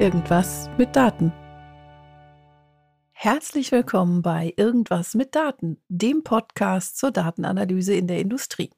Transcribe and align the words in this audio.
Irgendwas 0.00 0.70
mit 0.78 0.94
Daten. 0.94 1.32
Herzlich 3.10 3.72
willkommen 3.72 4.22
bei 4.22 4.54
Irgendwas 4.56 5.16
mit 5.16 5.34
Daten, 5.34 5.82
dem 5.88 6.22
Podcast 6.22 6.98
zur 6.98 7.10
Datenanalyse 7.10 7.94
in 7.94 8.06
der 8.06 8.20
Industrie. 8.20 8.70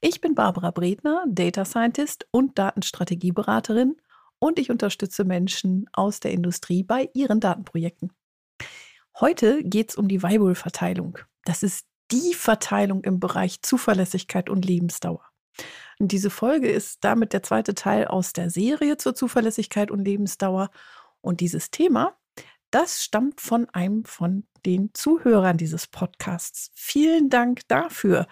Ich 0.00 0.20
bin 0.20 0.36
Barbara 0.36 0.70
Bredner, 0.70 1.24
Data 1.26 1.64
Scientist 1.64 2.28
und 2.30 2.56
Datenstrategieberaterin 2.56 3.96
und 4.38 4.60
ich 4.60 4.70
unterstütze 4.70 5.24
Menschen 5.24 5.90
aus 5.92 6.20
der 6.20 6.30
Industrie 6.30 6.84
bei 6.84 7.10
ihren 7.14 7.40
Datenprojekten. 7.40 8.12
Heute 9.18 9.64
geht 9.64 9.90
es 9.90 9.96
um 9.96 10.06
die 10.06 10.22
Weibull-Verteilung. 10.22 11.18
Das 11.44 11.64
ist 11.64 11.88
die 12.12 12.32
Verteilung 12.34 13.02
im 13.02 13.18
Bereich 13.18 13.60
Zuverlässigkeit 13.62 14.48
und 14.48 14.64
Lebensdauer. 14.64 15.29
Und 15.98 16.12
diese 16.12 16.30
Folge 16.30 16.70
ist 16.70 17.04
damit 17.04 17.32
der 17.32 17.42
zweite 17.42 17.74
Teil 17.74 18.06
aus 18.06 18.32
der 18.32 18.50
Serie 18.50 18.96
zur 18.96 19.14
Zuverlässigkeit 19.14 19.90
und 19.90 20.04
Lebensdauer. 20.04 20.70
Und 21.20 21.40
dieses 21.40 21.70
Thema, 21.70 22.16
das 22.70 23.02
stammt 23.02 23.40
von 23.40 23.68
einem 23.70 24.04
von 24.04 24.44
den 24.64 24.90
Zuhörern 24.94 25.56
dieses 25.56 25.86
Podcasts. 25.86 26.70
Vielen 26.74 27.28
Dank 27.28 27.66
dafür. 27.68 28.26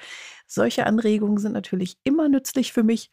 Solche 0.46 0.86
Anregungen 0.86 1.38
sind 1.38 1.52
natürlich 1.52 1.98
immer 2.04 2.28
nützlich 2.28 2.72
für 2.72 2.84
mich. 2.84 3.10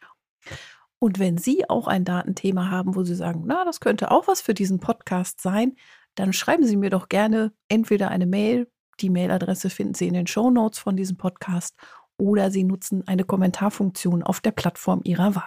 Und 0.98 1.18
wenn 1.18 1.36
Sie 1.36 1.68
auch 1.68 1.88
ein 1.88 2.04
Datenthema 2.04 2.70
haben, 2.70 2.94
wo 2.96 3.04
Sie 3.04 3.14
sagen, 3.14 3.44
na, 3.46 3.64
das 3.64 3.80
könnte 3.80 4.10
auch 4.10 4.28
was 4.28 4.40
für 4.40 4.54
diesen 4.54 4.80
Podcast 4.80 5.40
sein, 5.40 5.76
dann 6.14 6.32
schreiben 6.32 6.64
Sie 6.64 6.76
mir 6.76 6.90
doch 6.90 7.08
gerne 7.08 7.52
entweder 7.68 8.08
eine 8.08 8.26
Mail, 8.26 8.70
die 9.00 9.10
Mailadresse 9.10 9.68
finden 9.68 9.94
Sie 9.94 10.08
in 10.08 10.14
den 10.14 10.26
Show 10.26 10.50
Notes 10.50 10.78
von 10.78 10.96
diesem 10.96 11.18
Podcast, 11.18 11.76
oder 12.18 12.50
Sie 12.50 12.64
nutzen 12.64 13.06
eine 13.06 13.24
Kommentarfunktion 13.24 14.22
auf 14.22 14.40
der 14.40 14.52
Plattform 14.52 15.00
Ihrer 15.04 15.34
Wahl. 15.34 15.44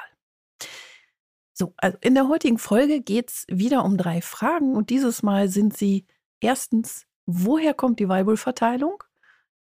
So, 1.53 1.73
also 1.77 1.97
in 2.01 2.15
der 2.15 2.29
heutigen 2.29 2.57
Folge 2.57 3.01
geht 3.01 3.31
es 3.31 3.45
wieder 3.49 3.83
um 3.83 3.97
drei 3.97 4.21
Fragen 4.21 4.75
und 4.75 4.89
dieses 4.89 5.23
Mal 5.23 5.49
sind 5.49 5.75
sie 5.75 6.05
erstens, 6.39 7.05
woher 7.25 7.73
kommt 7.73 7.99
die 7.99 8.07
Weibull-Verteilung? 8.07 9.03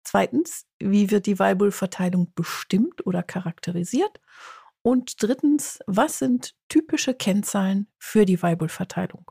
Zweitens, 0.02 0.66
wie 0.80 1.12
wird 1.12 1.26
die 1.26 1.38
Weibull-Verteilung 1.38 2.32
bestimmt 2.34 3.06
oder 3.06 3.22
charakterisiert? 3.22 4.20
Und 4.82 5.22
drittens, 5.22 5.78
was 5.86 6.18
sind 6.18 6.56
typische 6.68 7.14
Kennzahlen 7.14 7.86
für 7.98 8.26
die 8.26 8.42
Weibull-Verteilung? 8.42 9.30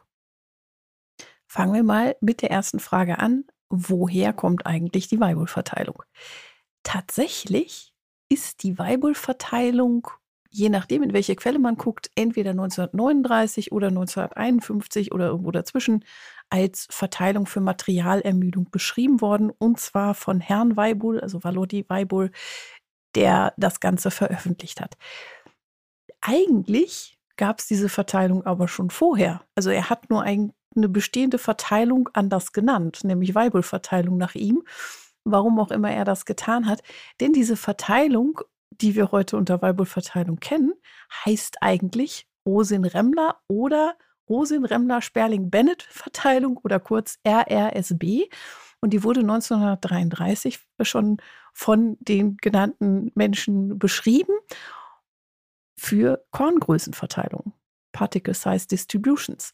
Fangen 1.47 1.73
wir 1.73 1.83
mal 1.83 2.15
mit 2.21 2.41
der 2.41 2.49
ersten 2.49 2.79
Frage 2.79 3.19
an. 3.19 3.43
Woher 3.69 4.33
kommt 4.33 4.65
eigentlich 4.65 5.07
die 5.09 5.19
Weibull-Verteilung? 5.19 6.01
Tatsächlich 6.83 7.93
ist 8.29 8.63
die 8.63 8.77
Weibull-Verteilung, 8.77 10.07
je 10.49 10.69
nachdem, 10.69 11.03
in 11.03 11.13
welche 11.13 11.35
Quelle 11.35 11.59
man 11.59 11.77
guckt, 11.77 12.11
entweder 12.15 12.51
1939 12.51 13.71
oder 13.71 13.87
1951 13.87 15.11
oder 15.11 15.27
irgendwo 15.27 15.51
dazwischen, 15.51 16.03
als 16.49 16.87
Verteilung 16.89 17.45
für 17.45 17.61
Materialermüdung 17.61 18.69
beschrieben 18.69 19.21
worden. 19.21 19.49
Und 19.49 19.79
zwar 19.79 20.13
von 20.13 20.39
Herrn 20.39 20.75
Weibull, 20.77 21.19
also 21.19 21.43
Valodi 21.43 21.85
Weibull, 21.87 22.31
der 23.15 23.53
das 23.57 23.79
Ganze 23.79 24.11
veröffentlicht 24.11 24.81
hat. 24.81 24.97
Eigentlich 26.21 27.17
gab 27.37 27.59
es 27.59 27.67
diese 27.67 27.89
Verteilung 27.89 28.45
aber 28.45 28.67
schon 28.67 28.89
vorher. 28.89 29.41
Also 29.55 29.69
er 29.69 29.89
hat 29.89 30.09
nur 30.09 30.21
ein, 30.21 30.53
eine 30.75 30.89
bestehende 30.89 31.37
Verteilung 31.37 32.09
anders 32.13 32.51
genannt, 32.53 33.03
nämlich 33.03 33.35
Weibull-Verteilung 33.35 34.17
nach 34.17 34.35
ihm. 34.35 34.63
Warum 35.25 35.59
auch 35.59 35.71
immer 35.71 35.91
er 35.91 36.05
das 36.05 36.25
getan 36.25 36.67
hat. 36.67 36.81
Denn 37.19 37.33
diese 37.33 37.55
Verteilung, 37.55 38.41
die 38.71 38.95
wir 38.95 39.11
heute 39.11 39.37
unter 39.37 39.61
Weibull-Verteilung 39.61 40.39
kennen, 40.39 40.73
heißt 41.25 41.57
eigentlich 41.61 42.27
Rosin-Remmler 42.45 43.39
oder 43.47 43.95
Rosin-Remmler-Sperling-Bennett-Verteilung 44.29 46.57
oder 46.57 46.79
kurz 46.79 47.19
RRSB. 47.25 48.29
Und 48.81 48.91
die 48.91 49.03
wurde 49.03 49.21
1933 49.21 50.59
schon 50.81 51.17
von 51.53 51.97
den 51.99 52.37
genannten 52.37 53.11
Menschen 53.15 53.79
beschrieben 53.79 54.33
für 55.77 56.23
Korngrößenverteilung. 56.31 57.53
Particle 57.93 58.33
Size 58.33 58.67
Distributions. 58.67 59.53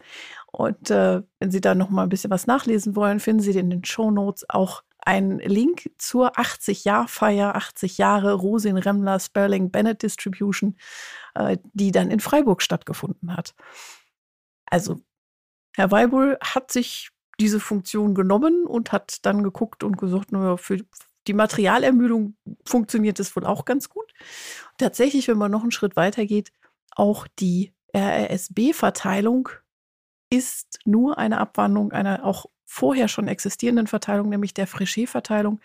Und 0.52 0.90
äh, 0.90 1.22
wenn 1.40 1.52
Sie 1.52 1.62
da 1.62 1.76
noch 1.76 1.90
mal 1.90 2.04
ein 2.04 2.10
bisschen 2.10 2.32
was 2.32 2.48
nachlesen 2.48 2.96
wollen, 2.96 3.20
finden 3.20 3.44
Sie 3.44 3.52
in 3.52 3.70
den 3.70 3.84
Show 3.84 4.10
Notes 4.10 4.50
auch 4.50 4.82
einen 5.00 5.40
Link 5.40 5.90
zur 5.98 6.38
80-Jahr-Feier, 6.38 7.56
80 7.56 7.98
Jahre 7.98 8.34
Rosin 8.34 8.78
Remmler 8.78 9.20
Sperling 9.20 9.72
Bennett 9.72 10.04
Distribution, 10.04 10.78
äh, 11.36 11.58
die 11.74 11.92
dann 11.92 12.12
in 12.12 12.20
Freiburg 12.20 12.62
stattgefunden 12.62 13.36
hat. 13.36 13.56
Also 14.66 15.02
Herr 15.76 15.92
Weibull 15.92 16.38
hat 16.42 16.72
sich 16.72 17.10
diese 17.40 17.60
Funktion 17.60 18.16
genommen 18.16 18.66
und 18.66 18.92
hat 18.92 19.26
dann 19.26 19.44
geguckt 19.44 19.84
und 19.84 19.98
gesagt, 19.98 20.32
naja, 20.32 20.58
für 20.58 20.84
die 21.28 21.34
Materialermüdung 21.34 22.36
funktioniert 22.66 23.20
es 23.20 23.36
wohl 23.36 23.46
auch 23.46 23.66
ganz 23.66 23.90
gut. 23.90 24.14
Tatsächlich, 24.78 25.28
wenn 25.28 25.38
man 25.38 25.52
noch 25.52 25.62
einen 25.62 25.72
Schritt 25.72 25.96
weiter 25.96 26.26
geht, 26.26 26.52
auch 26.96 27.28
die 27.40 27.74
RRSB-Verteilung 27.94 29.50
ist 30.30 30.80
nur 30.86 31.18
eine 31.18 31.40
Abwandlung 31.40 31.92
einer 31.92 32.26
auch 32.26 32.46
vorher 32.66 33.08
schon 33.08 33.28
existierenden 33.28 33.88
Verteilung, 33.88 34.30
nämlich 34.30 34.54
der 34.54 34.68
Frichet-Verteilung, 34.68 35.60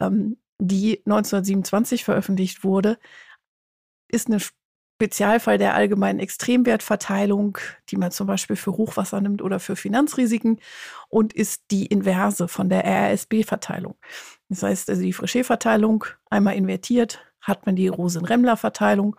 ähm, 0.00 0.36
die 0.58 1.02
1927 1.06 2.04
veröffentlicht 2.04 2.64
wurde, 2.64 2.98
ist 4.08 4.28
eine 4.28 4.40
Spezialfall 4.98 5.58
der 5.58 5.74
allgemeinen 5.74 6.20
Extremwertverteilung, 6.20 7.58
die 7.90 7.96
man 7.96 8.12
zum 8.12 8.26
Beispiel 8.26 8.56
für 8.56 8.72
Hochwasser 8.72 9.20
nimmt 9.20 9.42
oder 9.42 9.60
für 9.60 9.76
Finanzrisiken 9.76 10.60
und 11.08 11.34
ist 11.34 11.64
die 11.70 11.86
Inverse 11.86 12.48
von 12.48 12.68
der 12.68 12.84
RSB-Verteilung. 12.84 13.96
Das 14.48 14.62
heißt, 14.62 14.88
also 14.88 15.02
die 15.02 15.12
Frichet-Verteilung 15.12 16.04
einmal 16.30 16.54
invertiert, 16.54 17.20
hat 17.40 17.66
man 17.66 17.76
die 17.76 17.88
Rosen-Remmler-Verteilung 17.88 19.16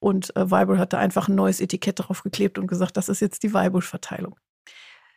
und 0.00 0.34
äh, 0.36 0.50
Weibull 0.50 0.78
hatte 0.78 0.98
einfach 0.98 1.28
ein 1.28 1.34
neues 1.34 1.60
Etikett 1.60 1.98
drauf 1.98 2.22
geklebt 2.22 2.58
und 2.58 2.66
gesagt, 2.66 2.96
das 2.96 3.08
ist 3.08 3.20
jetzt 3.20 3.42
die 3.42 3.52
Weibull-Verteilung. 3.52 4.36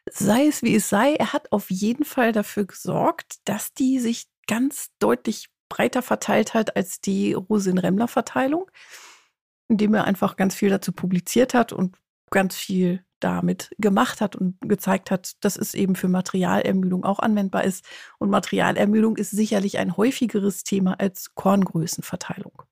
Sei 0.09 0.47
es 0.47 0.63
wie 0.63 0.75
es 0.75 0.89
sei, 0.89 1.13
er 1.13 1.33
hat 1.33 1.51
auf 1.51 1.69
jeden 1.69 2.05
Fall 2.05 2.31
dafür 2.31 2.65
gesorgt, 2.65 3.37
dass 3.45 3.73
die 3.73 3.99
sich 3.99 4.27
ganz 4.47 4.87
deutlich 4.99 5.49
breiter 5.69 6.01
verteilt 6.01 6.53
hat 6.53 6.75
als 6.75 6.99
die 6.99 7.33
Rosin-Remmler-Verteilung, 7.33 8.69
indem 9.67 9.93
er 9.93 10.05
einfach 10.05 10.35
ganz 10.35 10.55
viel 10.55 10.69
dazu 10.69 10.91
publiziert 10.91 11.53
hat 11.53 11.71
und 11.71 11.97
ganz 12.31 12.55
viel 12.55 13.05
damit 13.19 13.69
gemacht 13.77 14.19
hat 14.19 14.35
und 14.35 14.57
gezeigt 14.61 15.11
hat, 15.11 15.33
dass 15.41 15.55
es 15.55 15.75
eben 15.75 15.95
für 15.95 16.07
Materialermüdung 16.07 17.05
auch 17.05 17.19
anwendbar 17.19 17.63
ist. 17.63 17.85
Und 18.17 18.31
Materialermüdung 18.31 19.15
ist 19.15 19.31
sicherlich 19.31 19.77
ein 19.77 19.95
häufigeres 19.95 20.63
Thema 20.63 20.99
als 20.99 21.35
Korngrößenverteilung. 21.35 22.63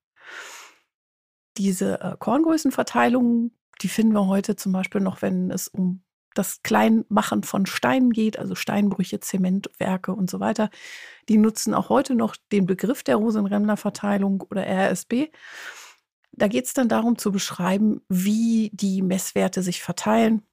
Diese 1.59 1.99
äh, 1.99 2.15
Korngrößenverteilung, 2.17 3.51
die 3.81 3.89
finden 3.89 4.13
wir 4.13 4.27
heute 4.27 4.55
zum 4.55 4.71
Beispiel 4.71 5.01
noch, 5.01 5.21
wenn 5.21 5.51
es 5.51 5.67
um 5.67 6.03
das 6.33 6.61
Kleinmachen 6.63 7.43
von 7.43 7.65
Steinen 7.65 8.11
geht, 8.11 8.39
also 8.39 8.55
Steinbrüche, 8.55 9.19
Zementwerke 9.19 10.13
und 10.13 10.29
so 10.29 10.39
weiter. 10.39 10.69
Die 11.27 11.37
nutzen 11.37 11.73
auch 11.73 11.89
heute 11.89 12.15
noch 12.15 12.37
den 12.53 12.65
Begriff 12.65 13.03
der 13.03 13.17
Rosenremmler-Verteilung 13.17 14.41
oder 14.49 14.65
RSB. 14.65 15.27
Da 16.31 16.47
geht 16.47 16.65
es 16.65 16.73
dann 16.73 16.87
darum 16.87 17.17
zu 17.17 17.31
beschreiben, 17.31 18.01
wie 18.07 18.69
die 18.73 19.01
Messwerte 19.01 19.61
sich 19.61 19.83
verteilen. 19.83 20.43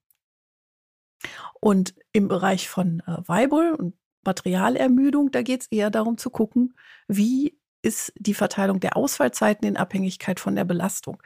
Und 1.60 1.94
im 2.12 2.26
Bereich 2.26 2.68
von 2.68 3.00
äh, 3.06 3.18
Weibull 3.28 3.72
und 3.72 3.94
Materialermüdung, 4.24 5.30
da 5.30 5.42
geht 5.42 5.62
es 5.62 5.66
eher 5.68 5.90
darum 5.90 6.18
zu 6.18 6.30
gucken, 6.30 6.74
wie 7.06 7.56
ist 7.86 8.12
die 8.18 8.34
Verteilung 8.34 8.80
der 8.80 8.96
Ausfallzeiten 8.96 9.66
in 9.66 9.76
Abhängigkeit 9.76 10.40
von 10.40 10.56
der 10.56 10.64
Belastung. 10.64 11.22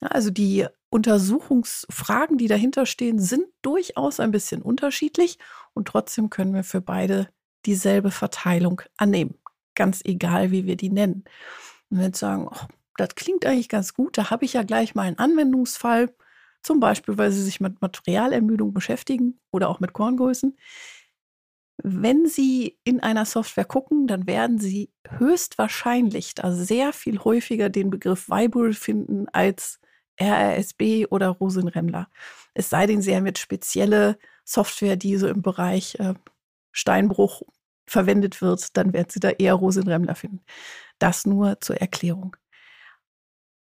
Also 0.00 0.30
die 0.30 0.66
Untersuchungsfragen, 0.90 2.36
die 2.36 2.48
dahinter 2.48 2.86
stehen, 2.86 3.20
sind 3.20 3.46
durchaus 3.62 4.18
ein 4.18 4.32
bisschen 4.32 4.60
unterschiedlich 4.60 5.38
und 5.74 5.86
trotzdem 5.86 6.28
können 6.28 6.54
wir 6.54 6.64
für 6.64 6.80
beide 6.80 7.28
dieselbe 7.64 8.10
Verteilung 8.10 8.82
annehmen. 8.96 9.36
Ganz 9.74 10.00
egal, 10.04 10.50
wie 10.50 10.66
wir 10.66 10.76
die 10.76 10.90
nennen. 10.90 11.24
Und 11.88 11.90
wenn 11.90 11.98
wir 11.98 12.06
jetzt 12.06 12.18
sagen, 12.18 12.48
oh, 12.50 12.66
das 12.96 13.14
klingt 13.14 13.46
eigentlich 13.46 13.68
ganz 13.68 13.94
gut, 13.94 14.18
da 14.18 14.30
habe 14.30 14.44
ich 14.44 14.54
ja 14.54 14.64
gleich 14.64 14.94
mal 14.94 15.02
einen 15.02 15.18
Anwendungsfall, 15.18 16.12
zum 16.62 16.78
Beispiel, 16.78 17.18
weil 17.18 17.32
Sie 17.32 17.42
sich 17.42 17.60
mit 17.60 17.80
Materialermüdung 17.80 18.72
beschäftigen 18.72 19.40
oder 19.50 19.68
auch 19.68 19.80
mit 19.80 19.92
Korngrößen, 19.92 20.56
wenn 21.84 22.26
Sie 22.26 22.78
in 22.84 23.00
einer 23.00 23.24
Software 23.24 23.64
gucken, 23.64 24.06
dann 24.06 24.26
werden 24.26 24.58
Sie 24.58 24.90
höchstwahrscheinlich 25.18 26.34
da 26.34 26.52
sehr 26.52 26.92
viel 26.92 27.18
häufiger 27.20 27.68
den 27.70 27.90
Begriff 27.90 28.28
Weibull 28.28 28.72
finden 28.72 29.28
als 29.32 29.80
RRSB 30.20 31.06
oder 31.10 31.28
Rosenremmler. 31.28 32.08
Es 32.54 32.70
sei 32.70 32.86
denn, 32.86 33.02
Sie 33.02 33.14
haben 33.14 33.26
jetzt 33.26 33.40
spezielle 33.40 34.18
Software, 34.44 34.96
die 34.96 35.16
so 35.16 35.28
im 35.28 35.42
Bereich 35.42 35.96
äh, 35.98 36.14
Steinbruch 36.70 37.42
verwendet 37.86 38.40
wird, 38.40 38.76
dann 38.76 38.92
werden 38.92 39.08
Sie 39.10 39.20
da 39.20 39.30
eher 39.30 39.54
Rosenremmler 39.54 40.14
finden. 40.14 40.40
Das 40.98 41.26
nur 41.26 41.60
zur 41.60 41.76
Erklärung. 41.76 42.36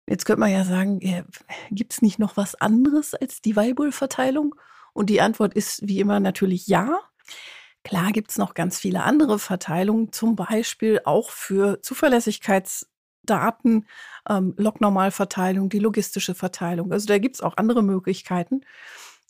Jetzt 0.08 0.26
könnte 0.26 0.42
man 0.42 0.52
ja 0.52 0.64
sagen, 0.64 1.02
äh, 1.02 1.24
gibt 1.72 1.94
es 1.94 2.02
nicht 2.02 2.20
noch 2.20 2.38
was 2.38 2.56
anderes 2.56 3.14
als 3.14 3.42
die 3.42 3.56
Weibull-Verteilung? 3.56 4.56
Und 4.94 5.10
die 5.10 5.22
Antwort 5.22 5.54
ist 5.54 5.88
wie 5.88 6.00
immer 6.00 6.20
natürlich 6.20 6.68
ja. 6.68 7.00
Klar 7.84 8.12
gibt 8.12 8.32
es 8.32 8.38
noch 8.38 8.54
ganz 8.54 8.80
viele 8.80 9.04
andere 9.04 9.40
Verteilungen, 9.40 10.12
zum 10.12 10.36
Beispiel 10.36 11.02
auch 11.06 11.32
für 11.32 11.82
Zuverlässigkeitsdaten, 11.82 13.88
ähm, 14.30 14.54
Lognormalverteilung, 14.58 15.70
die 15.70 15.80
logistische 15.80 16.36
Verteilung. 16.36 16.92
Also 16.92 17.08
da 17.08 17.18
gibt 17.18 17.36
es 17.36 17.42
auch 17.42 17.58
andere 17.58 17.82
Möglichkeiten. 17.82 18.62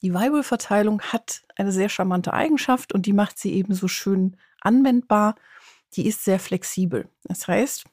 Die 0.01 0.13
Weibull-Verteilung 0.13 1.01
hat 1.01 1.43
eine 1.55 1.71
sehr 1.71 1.87
charmante 1.87 2.33
Eigenschaft 2.33 2.93
und 2.93 3.05
die 3.05 3.13
macht 3.13 3.39
sie 3.39 3.53
eben 3.53 3.73
so 3.73 3.87
schön 3.87 4.35
anwendbar. 4.59 5.35
Die 5.93 6.07
ist 6.07 6.25
sehr 6.25 6.39
flexibel. 6.39 7.07
Das 7.23 7.47
heißt, 7.47 7.85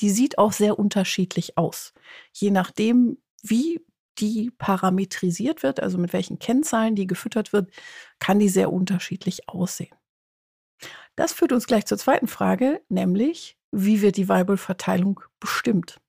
die 0.00 0.10
sieht 0.10 0.38
auch 0.38 0.52
sehr 0.52 0.78
unterschiedlich 0.78 1.58
aus. 1.58 1.94
Je 2.32 2.50
nachdem, 2.50 3.18
wie 3.42 3.80
die 4.18 4.50
parametrisiert 4.50 5.62
wird, 5.62 5.80
also 5.80 5.98
mit 5.98 6.12
welchen 6.12 6.38
Kennzahlen 6.38 6.94
die 6.94 7.06
gefüttert 7.06 7.52
wird, 7.52 7.70
kann 8.18 8.38
die 8.38 8.48
sehr 8.48 8.72
unterschiedlich 8.72 9.48
aussehen. 9.48 9.94
Das 11.16 11.32
führt 11.32 11.52
uns 11.52 11.66
gleich 11.66 11.86
zur 11.86 11.98
zweiten 11.98 12.28
Frage, 12.28 12.82
nämlich 12.88 13.58
wie 13.72 14.02
wird 14.02 14.16
die 14.16 14.28
Weibull-Verteilung 14.28 15.20
bestimmt? 15.40 16.00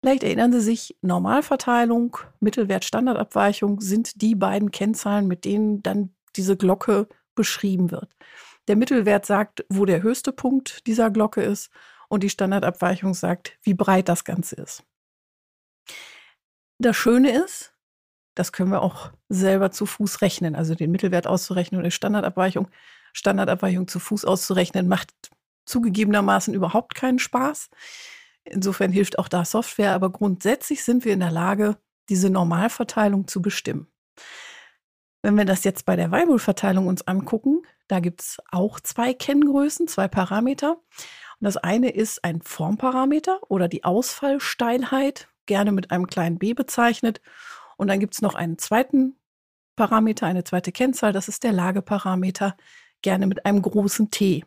Vielleicht 0.00 0.22
erinnern 0.22 0.52
Sie 0.52 0.60
sich, 0.60 0.96
Normalverteilung, 1.02 2.16
Mittelwert, 2.40 2.84
Standardabweichung 2.84 3.80
sind 3.80 4.22
die 4.22 4.36
beiden 4.36 4.70
Kennzahlen, 4.70 5.26
mit 5.26 5.44
denen 5.44 5.82
dann 5.82 6.14
diese 6.36 6.56
Glocke 6.56 7.08
beschrieben 7.34 7.90
wird. 7.90 8.08
Der 8.68 8.76
Mittelwert 8.76 9.26
sagt, 9.26 9.64
wo 9.68 9.84
der 9.84 10.02
höchste 10.02 10.32
Punkt 10.32 10.86
dieser 10.86 11.10
Glocke 11.10 11.42
ist 11.42 11.70
und 12.08 12.22
die 12.22 12.30
Standardabweichung 12.30 13.14
sagt, 13.14 13.58
wie 13.62 13.74
breit 13.74 14.08
das 14.08 14.24
Ganze 14.24 14.56
ist. 14.56 14.84
Das 16.78 16.96
Schöne 16.96 17.32
ist, 17.32 17.74
das 18.36 18.52
können 18.52 18.70
wir 18.70 18.82
auch 18.82 19.10
selber 19.28 19.72
zu 19.72 19.84
Fuß 19.84 20.22
rechnen, 20.22 20.54
also 20.54 20.76
den 20.76 20.92
Mittelwert 20.92 21.26
auszurechnen 21.26 21.80
oder 21.80 21.88
die 21.88 21.92
Standardabweichung. 21.92 22.68
Standardabweichung 23.12 23.88
zu 23.88 23.98
Fuß 23.98 24.24
auszurechnen 24.24 24.88
macht 24.88 25.12
zugegebenermaßen 25.64 26.54
überhaupt 26.54 26.94
keinen 26.94 27.18
Spaß. 27.18 27.70
Insofern 28.44 28.92
hilft 28.92 29.18
auch 29.18 29.28
da 29.28 29.44
Software, 29.44 29.92
aber 29.92 30.10
grundsätzlich 30.10 30.82
sind 30.84 31.04
wir 31.04 31.12
in 31.12 31.20
der 31.20 31.30
Lage, 31.30 31.76
diese 32.08 32.30
Normalverteilung 32.30 33.28
zu 33.28 33.42
bestimmen. 33.42 33.88
Wenn 35.22 35.36
wir 35.36 35.44
das 35.44 35.64
jetzt 35.64 35.84
bei 35.84 35.96
der 35.96 36.10
Weibull-Verteilung 36.10 36.86
uns 36.86 37.06
angucken, 37.06 37.62
da 37.88 38.00
gibt 38.00 38.22
es 38.22 38.38
auch 38.50 38.80
zwei 38.80 39.12
Kenngrößen, 39.12 39.88
zwei 39.88 40.08
Parameter. 40.08 40.72
Und 41.40 41.44
das 41.44 41.56
eine 41.56 41.90
ist 41.90 42.24
ein 42.24 42.40
Formparameter 42.40 43.40
oder 43.48 43.68
die 43.68 43.84
Ausfallsteilheit, 43.84 45.28
gerne 45.46 45.72
mit 45.72 45.90
einem 45.90 46.06
kleinen 46.06 46.38
b 46.38 46.54
bezeichnet. 46.54 47.20
Und 47.76 47.88
dann 47.88 48.00
gibt 48.00 48.14
es 48.14 48.22
noch 48.22 48.34
einen 48.34 48.58
zweiten 48.58 49.16
Parameter, 49.76 50.26
eine 50.26 50.44
zweite 50.44 50.72
Kennzahl, 50.72 51.12
das 51.12 51.28
ist 51.28 51.44
der 51.44 51.52
Lageparameter, 51.52 52.56
gerne 53.02 53.26
mit 53.26 53.46
einem 53.46 53.62
großen 53.62 54.10
T. 54.10 54.44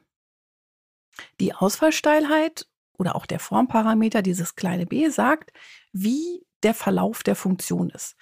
Die 1.40 1.54
Ausfallsteilheit 1.54 2.68
oder 2.98 3.16
auch 3.16 3.26
der 3.26 3.40
Formparameter, 3.40 4.22
dieses 4.22 4.56
kleine 4.56 4.86
b, 4.86 5.10
sagt, 5.10 5.52
wie 5.92 6.46
der 6.64 6.74
Verlauf 6.74 7.24
der 7.24 7.36
Funktion 7.36 7.90
ist. 7.90 8.16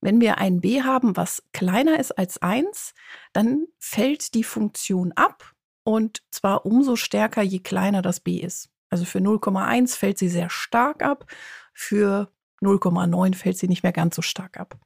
Wenn 0.00 0.20
wir 0.20 0.38
ein 0.38 0.60
b 0.60 0.82
haben, 0.82 1.16
was 1.16 1.44
kleiner 1.52 2.00
ist 2.00 2.12
als 2.18 2.38
1, 2.38 2.94
dann 3.32 3.66
fällt 3.78 4.34
die 4.34 4.44
Funktion 4.44 5.12
ab 5.12 5.52
und 5.84 6.22
zwar 6.30 6.66
umso 6.66 6.96
stärker, 6.96 7.42
je 7.42 7.60
kleiner 7.60 8.02
das 8.02 8.20
b 8.20 8.36
ist. 8.38 8.70
Also 8.90 9.04
für 9.04 9.18
0,1 9.18 9.96
fällt 9.96 10.18
sie 10.18 10.28
sehr 10.28 10.50
stark 10.50 11.02
ab, 11.02 11.26
für 11.72 12.32
0,9 12.60 13.34
fällt 13.34 13.58
sie 13.58 13.68
nicht 13.68 13.82
mehr 13.82 13.92
ganz 13.92 14.16
so 14.16 14.22
stark 14.22 14.58
ab. 14.58 14.78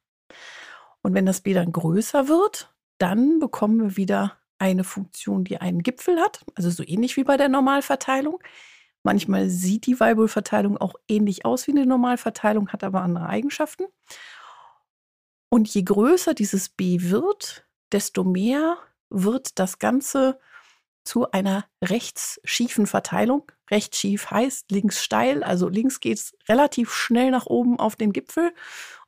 Und 1.03 1.15
wenn 1.15 1.27
das 1.27 1.41
b 1.41 1.55
dann 1.55 1.73
größer 1.73 2.29
wird, 2.29 2.75
dann 2.99 3.39
bekommen 3.39 3.81
wir 3.81 3.97
wieder 3.97 4.39
eine 4.59 4.85
Funktion, 4.85 5.45
die 5.45 5.59
einen 5.59 5.83
Gipfel 5.83 6.21
hat, 6.21 6.45
also 6.55 6.71
so 6.71 6.83
ähnlich 6.87 7.17
wie 7.17 7.25
bei 7.25 7.37
der 7.37 7.49
Normalverteilung. 7.49 8.39
Manchmal 9.03 9.49
sieht 9.49 9.87
die 9.87 10.01
Weibull-Verteilung 10.01 10.79
auch 10.79 10.95
ähnlich 11.09 11.45
aus 11.45 11.67
wie 11.67 11.73
eine 11.73 11.87
Normalverteilung, 11.87 12.69
hat 12.71 12.83
aber 12.83 13.03
andere 13.03 13.29
Eigenschaften. 13.29 13.85
Und 15.49 15.73
je 15.73 15.83
größer 15.83 16.35
dieses 16.35 16.69
b 16.69 16.99
wird, 17.03 17.67
desto 17.93 18.25
mehr 18.25 18.79
wird 19.09 19.59
das 19.59 19.79
Ganze 19.79 20.41
zu 21.05 21.31
einer 21.31 21.67
rechtsschiefen 21.83 22.87
Verteilung. 22.87 23.51
Rechtsschief 23.71 24.31
heißt 24.31 24.71
links 24.73 25.03
steil, 25.03 25.45
also 25.45 25.69
links 25.69 26.01
geht 26.01 26.19
es 26.19 26.37
relativ 26.49 26.93
schnell 26.93 27.31
nach 27.31 27.47
oben 27.47 27.79
auf 27.79 27.97
den 27.97 28.13
Gipfel 28.13 28.53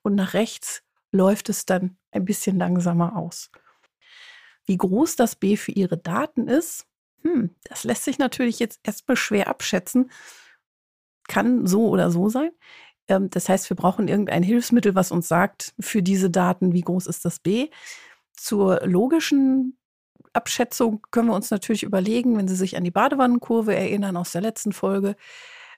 und 0.02 0.14
nach 0.14 0.34
rechts 0.34 0.82
läuft 1.10 1.48
es 1.48 1.66
dann 1.66 1.96
ein 2.12 2.24
bisschen 2.24 2.56
langsamer 2.56 3.16
aus. 3.16 3.50
Wie 4.68 4.76
groß 4.76 5.16
das 5.16 5.34
B 5.34 5.56
für 5.56 5.72
Ihre 5.72 5.96
Daten 5.96 6.46
ist, 6.46 6.86
hm, 7.22 7.50
das 7.64 7.84
lässt 7.84 8.04
sich 8.04 8.18
natürlich 8.18 8.58
jetzt 8.58 8.80
erstmal 8.82 9.16
schwer 9.16 9.48
abschätzen. 9.48 10.10
Kann 11.26 11.66
so 11.66 11.88
oder 11.88 12.10
so 12.10 12.28
sein. 12.28 12.50
Ähm, 13.08 13.30
das 13.30 13.48
heißt, 13.48 13.70
wir 13.70 13.76
brauchen 13.76 14.08
irgendein 14.08 14.42
Hilfsmittel, 14.42 14.94
was 14.94 15.10
uns 15.10 15.26
sagt, 15.26 15.74
für 15.80 16.02
diese 16.02 16.30
Daten, 16.30 16.74
wie 16.74 16.82
groß 16.82 17.06
ist 17.06 17.24
das 17.24 17.40
B. 17.40 17.70
Zur 18.34 18.86
logischen 18.86 19.78
Abschätzung 20.34 21.00
können 21.10 21.28
wir 21.28 21.34
uns 21.34 21.50
natürlich 21.50 21.82
überlegen, 21.82 22.36
wenn 22.36 22.46
Sie 22.46 22.56
sich 22.56 22.76
an 22.76 22.84
die 22.84 22.90
Badewannenkurve 22.90 23.74
erinnern 23.74 24.18
aus 24.18 24.32
der 24.32 24.42
letzten 24.42 24.72
Folge. 24.72 25.16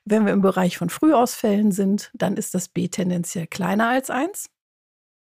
Wenn 0.03 0.25
wir 0.25 0.33
im 0.33 0.41
Bereich 0.41 0.77
von 0.77 0.89
Frühausfällen 0.89 1.71
sind, 1.71 2.11
dann 2.13 2.35
ist 2.35 2.53
das 2.55 2.67
B 2.67 2.89
tendenziell 2.89 3.47
kleiner 3.47 3.87
als 3.87 4.09
1. 4.09 4.49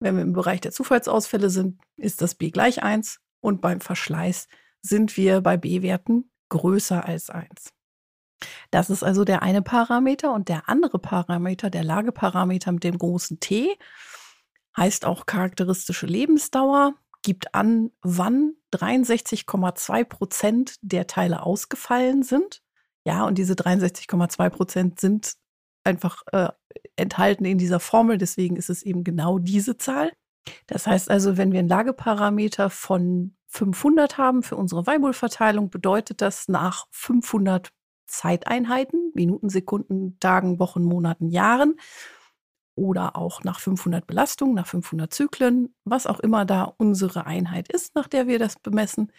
Wenn 0.00 0.16
wir 0.16 0.22
im 0.22 0.32
Bereich 0.32 0.60
der 0.60 0.72
Zufallsausfälle 0.72 1.50
sind, 1.50 1.80
ist 1.96 2.20
das 2.20 2.34
B 2.34 2.50
gleich 2.50 2.82
1 2.82 3.20
und 3.40 3.60
beim 3.60 3.80
Verschleiß 3.80 4.48
sind 4.82 5.16
wir 5.16 5.40
bei 5.40 5.56
B-Werten 5.56 6.30
größer 6.48 7.04
als 7.04 7.30
1. 7.30 7.72
Das 8.70 8.90
ist 8.90 9.02
also 9.02 9.24
der 9.24 9.42
eine 9.42 9.62
Parameter 9.62 10.32
und 10.32 10.48
der 10.48 10.68
andere 10.68 10.98
Parameter, 10.98 11.70
der 11.70 11.84
Lageparameter 11.84 12.72
mit 12.72 12.84
dem 12.84 12.96
großen 12.96 13.40
T, 13.40 13.76
heißt 14.76 15.04
auch 15.04 15.26
charakteristische 15.26 16.06
Lebensdauer, 16.06 16.94
gibt 17.22 17.54
an, 17.54 17.90
wann 18.02 18.54
63,2 18.72 20.04
Prozent 20.04 20.76
der 20.80 21.06
Teile 21.06 21.42
ausgefallen 21.42 22.22
sind. 22.22 22.62
Ja, 23.04 23.26
und 23.26 23.36
diese 23.36 23.54
63,2 23.54 24.50
Prozent 24.50 25.00
sind 25.00 25.34
einfach 25.84 26.22
äh, 26.32 26.48
enthalten 26.96 27.44
in 27.44 27.58
dieser 27.58 27.80
Formel, 27.80 28.18
deswegen 28.18 28.56
ist 28.56 28.70
es 28.70 28.82
eben 28.82 29.04
genau 29.04 29.38
diese 29.38 29.76
Zahl. 29.76 30.12
Das 30.66 30.86
heißt 30.86 31.10
also, 31.10 31.36
wenn 31.36 31.52
wir 31.52 31.58
einen 31.58 31.68
Lageparameter 31.68 32.70
von 32.70 33.36
500 33.50 34.16
haben 34.16 34.42
für 34.42 34.56
unsere 34.56 34.86
Weibull-Verteilung, 34.86 35.70
bedeutet 35.70 36.20
das 36.20 36.48
nach 36.48 36.86
500 36.92 37.72
Zeiteinheiten, 38.06 39.12
Minuten, 39.14 39.50
Sekunden, 39.50 40.18
Tagen, 40.20 40.58
Wochen, 40.58 40.82
Monaten, 40.82 41.28
Jahren 41.28 41.76
oder 42.76 43.16
auch 43.16 43.42
nach 43.42 43.60
500 43.60 44.06
Belastungen, 44.06 44.54
nach 44.54 44.66
500 44.66 45.12
Zyklen, 45.12 45.74
was 45.84 46.06
auch 46.06 46.20
immer 46.20 46.44
da 46.44 46.64
unsere 46.78 47.26
Einheit 47.26 47.70
ist, 47.70 47.94
nach 47.94 48.08
der 48.08 48.28
wir 48.28 48.38
das 48.38 48.56
bemessen. 48.56 49.12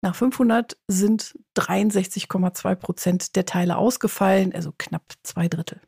Nach 0.00 0.14
500 0.14 0.78
sind 0.88 1.38
63,2 1.56 2.74
Prozent 2.74 3.36
der 3.36 3.44
Teile 3.44 3.76
ausgefallen, 3.76 4.54
also 4.54 4.72
knapp 4.78 5.12
zwei 5.22 5.48
Drittel. 5.48 5.80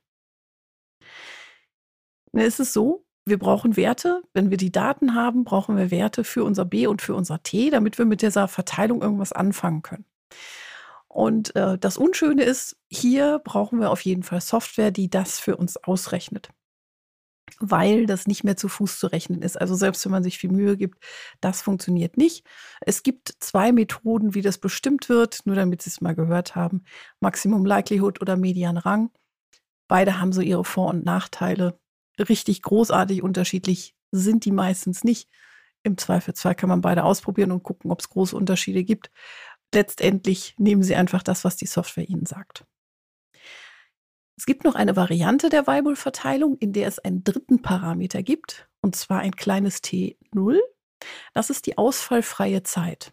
Nun 2.32 2.44
ist 2.44 2.60
es 2.60 2.72
so, 2.72 3.06
wir 3.30 3.38
brauchen 3.38 3.76
Werte. 3.76 4.22
Wenn 4.34 4.50
wir 4.50 4.58
die 4.58 4.72
Daten 4.72 5.14
haben, 5.14 5.44
brauchen 5.44 5.76
wir 5.76 5.90
Werte 5.90 6.24
für 6.24 6.44
unser 6.44 6.64
B 6.64 6.86
und 6.86 7.00
für 7.00 7.14
unser 7.14 7.42
T, 7.42 7.70
damit 7.70 7.96
wir 7.98 8.04
mit 8.04 8.22
dieser 8.22 8.48
Verteilung 8.48 9.00
irgendwas 9.00 9.32
anfangen 9.32 9.82
können. 9.82 10.04
Und 11.08 11.56
äh, 11.56 11.76
das 11.76 11.96
Unschöne 11.96 12.44
ist, 12.44 12.76
hier 12.88 13.40
brauchen 13.42 13.80
wir 13.80 13.90
auf 13.90 14.02
jeden 14.02 14.22
Fall 14.22 14.40
Software, 14.40 14.92
die 14.92 15.10
das 15.10 15.40
für 15.40 15.56
uns 15.56 15.76
ausrechnet. 15.76 16.50
Weil 17.58 18.06
das 18.06 18.28
nicht 18.28 18.44
mehr 18.44 18.56
zu 18.56 18.68
Fuß 18.68 19.00
zu 19.00 19.08
rechnen 19.08 19.42
ist. 19.42 19.60
Also 19.60 19.74
selbst 19.74 20.04
wenn 20.04 20.12
man 20.12 20.22
sich 20.22 20.38
viel 20.38 20.52
Mühe 20.52 20.76
gibt, 20.76 21.02
das 21.40 21.62
funktioniert 21.62 22.16
nicht. 22.16 22.46
Es 22.80 23.02
gibt 23.02 23.34
zwei 23.40 23.72
Methoden, 23.72 24.34
wie 24.34 24.42
das 24.42 24.58
bestimmt 24.58 25.08
wird, 25.08 25.40
nur 25.46 25.56
damit 25.56 25.82
Sie 25.82 25.90
es 25.90 26.00
mal 26.00 26.14
gehört 26.14 26.54
haben. 26.54 26.84
Maximum 27.18 27.66
Likelihood 27.66 28.20
oder 28.20 28.36
Median 28.36 28.76
Rang. 28.76 29.10
Beide 29.88 30.20
haben 30.20 30.32
so 30.32 30.40
ihre 30.42 30.64
Vor- 30.64 30.90
und 30.90 31.04
Nachteile 31.04 31.80
richtig 32.18 32.62
großartig 32.62 33.22
unterschiedlich 33.22 33.94
sind 34.10 34.44
die 34.44 34.52
meistens 34.52 35.04
nicht. 35.04 35.28
Im 35.82 35.96
Zweifelsfall 35.96 36.54
kann 36.54 36.68
man 36.68 36.80
beide 36.80 37.04
ausprobieren 37.04 37.52
und 37.52 37.62
gucken, 37.62 37.90
ob 37.90 38.00
es 38.00 38.08
große 38.08 38.36
Unterschiede 38.36 38.84
gibt. 38.84 39.10
Letztendlich 39.72 40.54
nehmen 40.58 40.82
Sie 40.82 40.94
einfach 40.94 41.22
das, 41.22 41.44
was 41.44 41.56
die 41.56 41.66
Software 41.66 42.08
Ihnen 42.08 42.26
sagt. 42.26 42.64
Es 44.36 44.46
gibt 44.46 44.64
noch 44.64 44.74
eine 44.74 44.96
Variante 44.96 45.48
der 45.48 45.66
Weibull-Verteilung, 45.66 46.56
in 46.58 46.72
der 46.72 46.88
es 46.88 46.98
einen 46.98 47.24
dritten 47.24 47.62
Parameter 47.62 48.22
gibt, 48.22 48.68
und 48.80 48.96
zwar 48.96 49.20
ein 49.20 49.36
kleines 49.36 49.82
T0. 49.82 50.58
Das 51.34 51.50
ist 51.50 51.66
die 51.66 51.78
ausfallfreie 51.78 52.62
Zeit. 52.62 53.12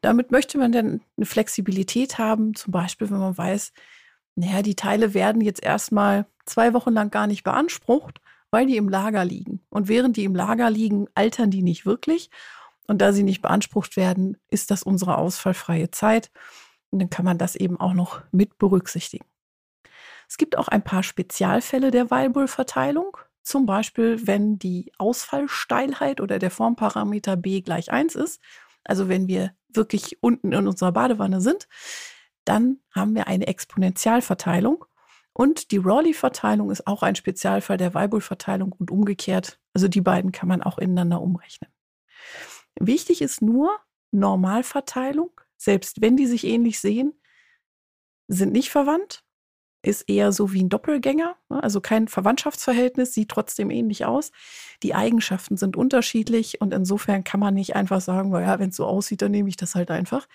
Damit 0.00 0.30
möchte 0.30 0.58
man 0.58 0.72
dann 0.72 1.02
eine 1.16 1.26
Flexibilität 1.26 2.18
haben, 2.18 2.54
zum 2.54 2.72
Beispiel, 2.72 3.10
wenn 3.10 3.18
man 3.18 3.36
weiß, 3.36 3.72
naja, 4.36 4.62
die 4.62 4.76
Teile 4.76 5.14
werden 5.14 5.42
jetzt 5.42 5.62
erstmal 5.62 6.26
zwei 6.48 6.74
Wochen 6.74 6.92
lang 6.92 7.10
gar 7.10 7.26
nicht 7.26 7.44
beansprucht 7.44 8.20
weil 8.50 8.66
die 8.66 8.76
im 8.76 8.88
Lager 8.88 9.24
liegen. 9.24 9.60
Und 9.70 9.88
während 9.88 10.16
die 10.16 10.24
im 10.24 10.34
Lager 10.34 10.70
liegen, 10.70 11.06
altern 11.14 11.50
die 11.50 11.62
nicht 11.62 11.86
wirklich. 11.86 12.30
Und 12.86 13.02
da 13.02 13.12
sie 13.12 13.22
nicht 13.22 13.42
beansprucht 13.42 13.96
werden, 13.96 14.38
ist 14.48 14.70
das 14.70 14.82
unsere 14.82 15.18
ausfallfreie 15.18 15.90
Zeit. 15.90 16.30
Und 16.90 17.00
dann 17.00 17.10
kann 17.10 17.24
man 17.24 17.38
das 17.38 17.54
eben 17.54 17.78
auch 17.78 17.92
noch 17.92 18.22
mit 18.32 18.56
berücksichtigen. 18.58 19.26
Es 20.26 20.38
gibt 20.38 20.56
auch 20.56 20.68
ein 20.68 20.84
paar 20.84 21.02
Spezialfälle 21.02 21.90
der 21.90 22.10
Weilbull-Verteilung. 22.10 23.18
Zum 23.42 23.66
Beispiel, 23.66 24.26
wenn 24.26 24.58
die 24.58 24.92
Ausfallsteilheit 24.98 26.20
oder 26.20 26.38
der 26.38 26.50
Formparameter 26.50 27.36
b 27.36 27.60
gleich 27.60 27.90
1 27.92 28.14
ist. 28.14 28.40
Also 28.84 29.08
wenn 29.08 29.26
wir 29.28 29.52
wirklich 29.68 30.22
unten 30.22 30.52
in 30.52 30.66
unserer 30.66 30.92
Badewanne 30.92 31.40
sind, 31.42 31.68
dann 32.44 32.78
haben 32.90 33.14
wir 33.14 33.26
eine 33.26 33.46
Exponentialverteilung. 33.46 34.86
Und 35.40 35.70
die 35.70 35.76
Rayleigh-Verteilung 35.76 36.72
ist 36.72 36.88
auch 36.88 37.04
ein 37.04 37.14
Spezialfall 37.14 37.76
der 37.76 37.94
Weibull-Verteilung 37.94 38.72
und 38.72 38.90
umgekehrt. 38.90 39.60
Also 39.72 39.86
die 39.86 40.00
beiden 40.00 40.32
kann 40.32 40.48
man 40.48 40.62
auch 40.62 40.78
ineinander 40.78 41.20
umrechnen. 41.20 41.70
Wichtig 42.80 43.22
ist 43.22 43.40
nur 43.40 43.70
Normalverteilung, 44.10 45.30
selbst 45.56 46.00
wenn 46.00 46.16
die 46.16 46.26
sich 46.26 46.42
ähnlich 46.42 46.80
sehen, 46.80 47.12
sind 48.26 48.50
nicht 48.50 48.70
verwandt, 48.70 49.22
ist 49.82 50.08
eher 50.08 50.32
so 50.32 50.52
wie 50.52 50.64
ein 50.64 50.70
Doppelgänger, 50.70 51.36
ne? 51.50 51.62
also 51.62 51.80
kein 51.80 52.08
Verwandtschaftsverhältnis, 52.08 53.14
sieht 53.14 53.28
trotzdem 53.28 53.70
ähnlich 53.70 54.06
aus. 54.06 54.32
Die 54.82 54.96
Eigenschaften 54.96 55.56
sind 55.56 55.76
unterschiedlich 55.76 56.60
und 56.60 56.74
insofern 56.74 57.22
kann 57.22 57.38
man 57.38 57.54
nicht 57.54 57.76
einfach 57.76 58.00
sagen, 58.00 58.32
ja, 58.32 58.58
wenn 58.58 58.70
es 58.70 58.76
so 58.76 58.86
aussieht, 58.86 59.22
dann 59.22 59.30
nehme 59.30 59.48
ich 59.48 59.56
das 59.56 59.76
halt 59.76 59.92
einfach, 59.92 60.26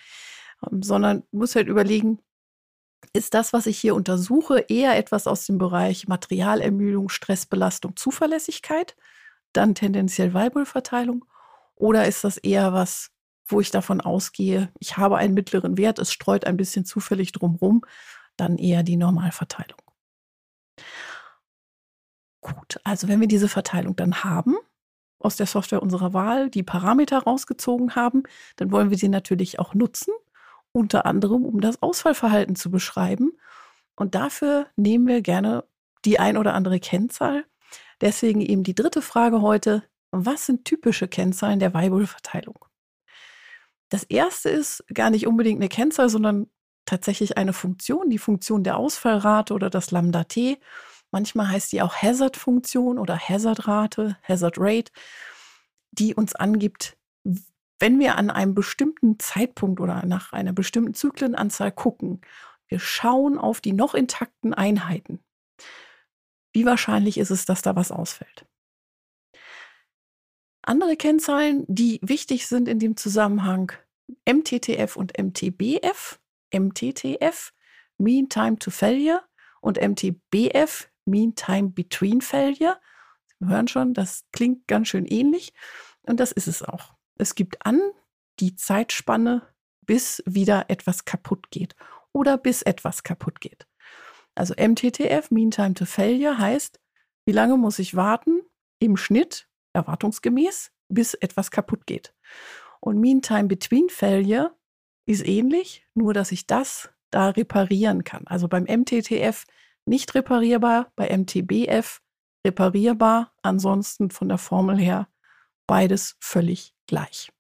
ähm, 0.71 0.81
sondern 0.81 1.23
muss 1.31 1.57
halt 1.57 1.67
überlegen, 1.67 2.19
ist 3.11 3.33
das, 3.33 3.53
was 3.53 3.65
ich 3.65 3.77
hier 3.77 3.95
untersuche, 3.95 4.59
eher 4.69 4.97
etwas 4.97 5.27
aus 5.27 5.45
dem 5.45 5.57
Bereich 5.57 6.07
Materialermüdung, 6.07 7.09
Stressbelastung, 7.09 7.95
Zuverlässigkeit, 7.95 8.95
dann 9.51 9.75
tendenziell 9.75 10.33
Weibelverteilung? 10.33 11.25
Oder 11.75 12.07
ist 12.07 12.23
das 12.23 12.37
eher 12.37 12.73
was, 12.73 13.11
wo 13.45 13.59
ich 13.59 13.71
davon 13.71 14.01
ausgehe, 14.01 14.71
ich 14.79 14.97
habe 14.97 15.17
einen 15.17 15.33
mittleren 15.33 15.77
Wert, 15.77 15.99
es 15.99 16.13
streut 16.13 16.45
ein 16.45 16.57
bisschen 16.57 16.85
zufällig 16.85 17.31
drumherum, 17.31 17.83
dann 18.37 18.57
eher 18.57 18.83
die 18.83 18.97
Normalverteilung. 18.97 19.79
Gut, 22.41 22.79
also 22.83 23.07
wenn 23.07 23.21
wir 23.21 23.27
diese 23.27 23.47
Verteilung 23.47 23.95
dann 23.95 24.23
haben, 24.23 24.55
aus 25.19 25.37
der 25.37 25.45
Software 25.45 25.81
unserer 25.81 26.13
Wahl 26.13 26.49
die 26.49 26.63
Parameter 26.63 27.19
rausgezogen 27.19 27.95
haben, 27.95 28.23
dann 28.57 28.71
wollen 28.71 28.89
wir 28.89 28.97
sie 28.97 29.07
natürlich 29.07 29.59
auch 29.59 29.73
nutzen 29.73 30.13
unter 30.73 31.05
anderem 31.05 31.45
um 31.45 31.61
das 31.61 31.81
Ausfallverhalten 31.81 32.55
zu 32.55 32.69
beschreiben. 32.69 33.31
Und 33.95 34.15
dafür 34.15 34.67
nehmen 34.75 35.07
wir 35.07 35.21
gerne 35.21 35.63
die 36.03 36.19
ein 36.19 36.35
oder 36.35 36.53
andere 36.53 36.79
Kennzahl. 36.79 37.45
Deswegen 38.01 38.41
eben 38.41 38.63
die 38.63 38.75
dritte 38.75 39.01
Frage 39.01 39.41
heute. 39.41 39.83
Was 40.11 40.45
sind 40.45 40.65
typische 40.65 41.07
Kennzahlen 41.07 41.59
der 41.59 41.73
Weibull-Verteilung? 41.73 42.65
Das 43.89 44.03
erste 44.03 44.49
ist 44.49 44.83
gar 44.93 45.09
nicht 45.09 45.27
unbedingt 45.27 45.59
eine 45.59 45.69
Kennzahl, 45.69 46.09
sondern 46.09 46.47
tatsächlich 46.85 47.37
eine 47.37 47.53
Funktion, 47.53 48.09
die 48.09 48.17
Funktion 48.17 48.63
der 48.63 48.77
Ausfallrate 48.77 49.53
oder 49.53 49.69
das 49.69 49.91
Lambda 49.91 50.25
T. 50.25 50.59
Manchmal 51.11 51.49
heißt 51.49 51.71
die 51.71 51.81
auch 51.81 51.95
Hazard-Funktion 51.95 52.97
oder 52.97 53.17
Hazard-Rate, 53.17 54.17
Hazard 54.27 54.55
Rate, 54.57 54.91
die 55.91 56.15
uns 56.15 56.35
angibt, 56.35 56.97
wenn 57.83 57.99
wir 57.99 58.17
an 58.17 58.29
einem 58.29 58.55
bestimmten 58.55 59.19
Zeitpunkt 59.19 59.81
oder 59.81 60.05
nach 60.05 60.31
einer 60.31 60.53
bestimmten 60.53 60.93
Zyklenanzahl 60.93 61.73
gucken, 61.73 62.21
wir 62.69 62.79
schauen 62.79 63.37
auf 63.37 63.59
die 63.59 63.73
noch 63.73 63.93
intakten 63.93 64.53
Einheiten, 64.53 65.19
wie 66.53 66.63
wahrscheinlich 66.63 67.17
ist 67.17 67.29
es, 67.29 67.43
dass 67.43 67.61
da 67.61 67.75
was 67.75 67.91
ausfällt? 67.91 68.45
Andere 70.61 70.95
Kennzahlen, 70.95 71.65
die 71.67 71.99
wichtig 72.01 72.47
sind 72.47 72.69
in 72.69 72.79
dem 72.79 72.95
Zusammenhang, 72.95 73.73
MTTF 74.25 74.95
und 74.95 75.17
MTBF. 75.21 76.21
MTTF, 76.55 77.53
Mean 77.97 78.29
Time 78.29 78.59
to 78.59 78.71
Failure 78.71 79.25
und 79.59 79.77
MTBF, 79.77 80.89
Mean 81.03 81.35
Time 81.35 81.71
Between 81.71 82.21
Failure. 82.21 82.79
Sie 83.39 83.47
hören 83.47 83.67
schon, 83.67 83.93
das 83.93 84.23
klingt 84.31 84.69
ganz 84.69 84.87
schön 84.87 85.05
ähnlich 85.05 85.51
und 86.03 86.21
das 86.21 86.31
ist 86.31 86.47
es 86.47 86.63
auch. 86.63 86.92
Es 87.17 87.35
gibt 87.35 87.65
an 87.65 87.79
die 88.39 88.55
Zeitspanne, 88.55 89.43
bis 89.85 90.23
wieder 90.25 90.69
etwas 90.69 91.05
kaputt 91.05 91.51
geht 91.51 91.75
oder 92.13 92.37
bis 92.37 92.61
etwas 92.61 93.03
kaputt 93.03 93.41
geht. 93.41 93.67
Also 94.35 94.53
MTTF, 94.55 95.29
Mean 95.29 95.51
Time 95.51 95.73
to 95.73 95.85
Failure, 95.85 96.37
heißt, 96.37 96.79
wie 97.25 97.31
lange 97.33 97.57
muss 97.57 97.79
ich 97.79 97.95
warten 97.95 98.41
im 98.79 98.97
Schnitt, 98.97 99.47
erwartungsgemäß, 99.73 100.71
bis 100.89 101.13
etwas 101.15 101.51
kaputt 101.51 101.85
geht. 101.85 102.13
Und 102.79 102.99
Mean 102.99 103.21
Time 103.21 103.45
Between 103.45 103.89
Failure 103.89 104.55
ist 105.05 105.25
ähnlich, 105.25 105.85
nur 105.93 106.13
dass 106.13 106.31
ich 106.31 106.47
das 106.47 106.89
da 107.11 107.29
reparieren 107.29 108.03
kann. 108.03 108.25
Also 108.27 108.47
beim 108.47 108.63
MTTF 108.63 109.45
nicht 109.85 110.15
reparierbar, 110.15 110.91
bei 110.95 111.15
MTBF 111.15 112.01
reparierbar, 112.45 113.33
ansonsten 113.41 114.09
von 114.09 114.29
der 114.29 114.37
Formel 114.37 114.77
her 114.77 115.07
beides 115.67 116.15
völlig 116.19 116.73
gleich. 116.87 117.31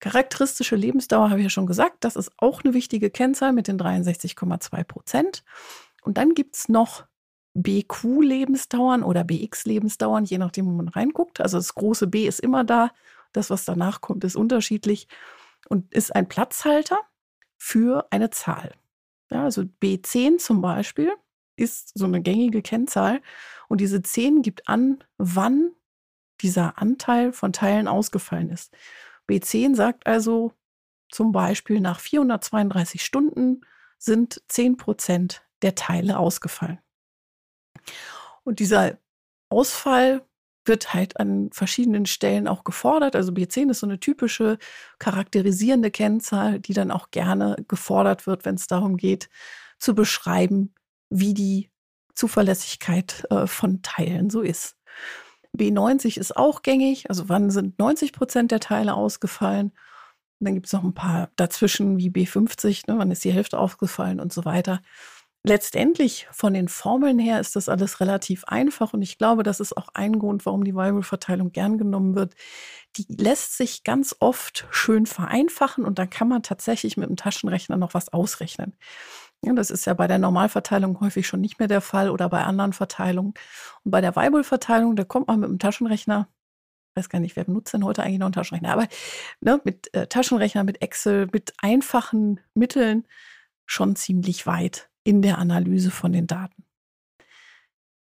Charakteristische 0.00 0.74
Lebensdauer 0.74 1.30
habe 1.30 1.40
ich 1.40 1.44
ja 1.44 1.50
schon 1.50 1.66
gesagt, 1.66 1.98
das 2.04 2.16
ist 2.16 2.32
auch 2.36 2.64
eine 2.64 2.74
wichtige 2.74 3.10
Kennzahl 3.10 3.52
mit 3.52 3.68
den 3.68 3.78
63,2 3.78 4.82
Prozent. 4.84 5.44
Und 6.02 6.18
dann 6.18 6.34
gibt 6.34 6.56
es 6.56 6.68
noch 6.68 7.04
BQ-Lebensdauern 7.54 9.02
oder 9.04 9.24
BX-Lebensdauern, 9.24 10.24
je 10.24 10.38
nachdem, 10.38 10.66
wo 10.66 10.70
man 10.70 10.88
reinguckt. 10.88 11.40
Also 11.40 11.58
das 11.58 11.74
große 11.74 12.06
B 12.08 12.26
ist 12.26 12.40
immer 12.40 12.64
da, 12.64 12.90
das, 13.32 13.50
was 13.50 13.64
danach 13.64 14.00
kommt, 14.00 14.24
ist 14.24 14.36
unterschiedlich 14.36 15.06
und 15.68 15.92
ist 15.92 16.14
ein 16.14 16.28
Platzhalter 16.28 16.98
für 17.56 18.06
eine 18.10 18.30
Zahl. 18.30 18.74
Ja, 19.30 19.44
also 19.44 19.62
B10 19.62 20.38
zum 20.38 20.60
Beispiel 20.60 21.12
ist 21.56 21.96
so 21.96 22.06
eine 22.06 22.20
gängige 22.22 22.62
Kennzahl 22.62 23.22
und 23.68 23.80
diese 23.80 24.02
10 24.02 24.42
gibt 24.42 24.68
an, 24.68 25.04
wann 25.16 25.72
dieser 26.42 26.78
Anteil 26.78 27.32
von 27.32 27.52
Teilen 27.52 27.88
ausgefallen 27.88 28.50
ist. 28.50 28.74
B10 29.28 29.74
sagt 29.74 30.06
also 30.06 30.52
zum 31.10 31.32
Beispiel, 31.32 31.80
nach 31.80 32.00
432 32.00 33.04
Stunden 33.04 33.62
sind 33.98 34.42
10 34.48 34.76
Prozent 34.76 35.44
der 35.62 35.74
Teile 35.74 36.18
ausgefallen. 36.18 36.80
Und 38.44 38.58
dieser 38.58 38.98
Ausfall 39.48 40.26
wird 40.64 40.94
halt 40.94 41.18
an 41.18 41.50
verschiedenen 41.52 42.06
Stellen 42.06 42.48
auch 42.48 42.64
gefordert. 42.64 43.16
Also 43.16 43.32
B10 43.32 43.70
ist 43.70 43.80
so 43.80 43.86
eine 43.86 44.00
typische 44.00 44.58
charakterisierende 44.98 45.90
Kennzahl, 45.90 46.60
die 46.60 46.72
dann 46.72 46.90
auch 46.90 47.10
gerne 47.10 47.56
gefordert 47.68 48.26
wird, 48.26 48.44
wenn 48.44 48.54
es 48.54 48.66
darum 48.66 48.96
geht, 48.96 49.28
zu 49.78 49.94
beschreiben, 49.94 50.74
wie 51.10 51.34
die 51.34 51.70
Zuverlässigkeit 52.14 53.26
äh, 53.30 53.46
von 53.46 53.82
Teilen 53.82 54.30
so 54.30 54.40
ist. 54.40 54.76
B90 55.56 56.18
ist 56.18 56.36
auch 56.36 56.62
gängig. 56.62 57.08
Also 57.10 57.28
wann 57.28 57.50
sind 57.50 57.78
90 57.78 58.12
Prozent 58.12 58.50
der 58.50 58.60
Teile 58.60 58.94
ausgefallen? 58.94 59.72
Und 60.40 60.46
dann 60.46 60.54
gibt 60.54 60.66
es 60.66 60.72
noch 60.72 60.82
ein 60.82 60.94
paar 60.94 61.30
dazwischen 61.36 61.98
wie 61.98 62.10
B50, 62.10 62.90
ne, 62.90 62.98
wann 62.98 63.10
ist 63.12 63.24
die 63.24 63.32
Hälfte 63.32 63.58
ausgefallen 63.58 64.20
und 64.20 64.32
so 64.32 64.44
weiter. 64.44 64.80
Letztendlich 65.44 66.28
von 66.30 66.54
den 66.54 66.68
Formeln 66.68 67.18
her 67.18 67.40
ist 67.40 67.56
das 67.56 67.68
alles 67.68 68.00
relativ 68.00 68.44
einfach 68.44 68.92
und 68.92 69.02
ich 69.02 69.18
glaube, 69.18 69.42
das 69.42 69.58
ist 69.58 69.76
auch 69.76 69.88
ein 69.94 70.18
Grund, 70.20 70.46
warum 70.46 70.62
die 70.62 70.74
Variable-Verteilung 70.74 71.50
gern 71.50 71.78
genommen 71.78 72.14
wird. 72.14 72.34
Die 72.96 73.06
lässt 73.08 73.56
sich 73.56 73.82
ganz 73.82 74.14
oft 74.20 74.68
schön 74.70 75.06
vereinfachen 75.06 75.84
und 75.84 75.98
dann 75.98 76.10
kann 76.10 76.28
man 76.28 76.44
tatsächlich 76.44 76.96
mit 76.96 77.08
dem 77.08 77.16
Taschenrechner 77.16 77.76
noch 77.76 77.94
was 77.94 78.12
ausrechnen. 78.12 78.76
Das 79.44 79.70
ist 79.70 79.86
ja 79.86 79.94
bei 79.94 80.06
der 80.06 80.18
Normalverteilung 80.18 81.00
häufig 81.00 81.26
schon 81.26 81.40
nicht 81.40 81.58
mehr 81.58 81.66
der 81.66 81.80
Fall 81.80 82.10
oder 82.10 82.28
bei 82.28 82.44
anderen 82.44 82.72
Verteilungen. 82.72 83.34
Und 83.84 83.90
bei 83.90 84.00
der 84.00 84.14
Weibull-Verteilung, 84.14 84.94
da 84.94 85.04
kommt 85.04 85.26
man 85.26 85.40
mit 85.40 85.50
dem 85.50 85.58
Taschenrechner, 85.58 86.28
ich 86.90 87.00
weiß 87.00 87.08
gar 87.08 87.18
nicht, 87.18 87.34
wer 87.34 87.44
benutzt 87.44 87.74
denn 87.74 87.84
heute 87.84 88.02
eigentlich 88.02 88.20
noch 88.20 88.26
einen 88.26 88.34
Taschenrechner, 88.34 88.72
aber 88.72 88.86
ne, 89.40 89.60
mit 89.64 89.92
äh, 89.94 90.06
Taschenrechner, 90.06 90.62
mit 90.62 90.80
Excel, 90.80 91.28
mit 91.32 91.54
einfachen 91.60 92.38
Mitteln 92.54 93.06
schon 93.66 93.96
ziemlich 93.96 94.46
weit 94.46 94.90
in 95.02 95.22
der 95.22 95.38
Analyse 95.38 95.90
von 95.90 96.12
den 96.12 96.26
Daten. 96.26 96.64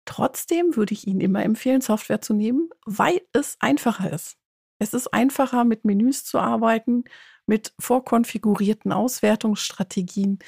Trotzdem 0.07 0.75
würde 0.75 0.95
ich 0.95 1.07
Ihnen 1.07 1.21
immer 1.21 1.45
empfehlen, 1.45 1.83
Software 1.83 2.23
zu 2.23 2.33
nehmen, 2.33 2.71
weil 2.87 3.21
es 3.33 3.57
einfacher 3.61 4.11
ist. 4.11 4.39
Es 4.79 4.95
ist 4.95 5.13
einfacher, 5.13 5.65
mit 5.65 5.85
Menüs 5.85 6.25
zu 6.25 6.39
arbeiten, 6.39 7.05
mit 7.47 7.75
vorkonfigurierten 7.79 8.93
Auswertungsstrategien. 8.93 10.39